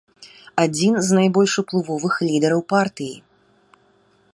[0.63, 3.15] Адзін з найбольш уплывовых лідараў партыі.